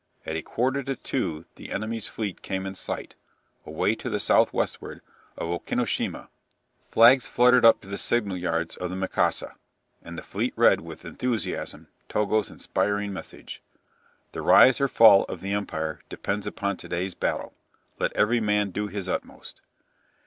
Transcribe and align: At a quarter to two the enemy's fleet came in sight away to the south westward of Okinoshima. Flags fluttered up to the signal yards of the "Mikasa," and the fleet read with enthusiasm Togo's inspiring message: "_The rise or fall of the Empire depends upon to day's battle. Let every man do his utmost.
At 0.25 0.35
a 0.35 0.41
quarter 0.41 0.81
to 0.81 0.95
two 0.95 1.45
the 1.57 1.71
enemy's 1.71 2.07
fleet 2.07 2.41
came 2.41 2.65
in 2.65 2.73
sight 2.73 3.15
away 3.67 3.93
to 3.97 4.09
the 4.09 4.19
south 4.19 4.51
westward 4.51 5.01
of 5.37 5.47
Okinoshima. 5.49 6.27
Flags 6.89 7.27
fluttered 7.27 7.63
up 7.63 7.81
to 7.81 7.87
the 7.87 7.99
signal 7.99 8.35
yards 8.37 8.75
of 8.77 8.89
the 8.89 8.95
"Mikasa," 8.95 9.53
and 10.01 10.17
the 10.17 10.23
fleet 10.23 10.53
read 10.55 10.81
with 10.81 11.05
enthusiasm 11.05 11.87
Togo's 12.09 12.49
inspiring 12.49 13.13
message: 13.13 13.61
"_The 14.33 14.43
rise 14.43 14.81
or 14.81 14.87
fall 14.87 15.23
of 15.25 15.41
the 15.41 15.53
Empire 15.53 15.99
depends 16.09 16.47
upon 16.47 16.77
to 16.77 16.87
day's 16.89 17.13
battle. 17.13 17.53
Let 17.99 18.11
every 18.13 18.39
man 18.39 18.71
do 18.71 18.87
his 18.87 19.07
utmost. 19.07 19.61